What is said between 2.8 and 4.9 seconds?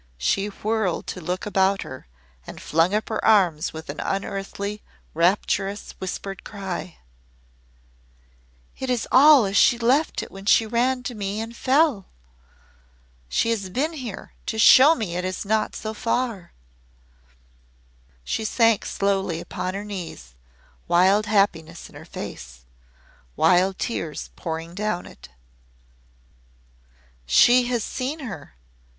up her arms with an unearthly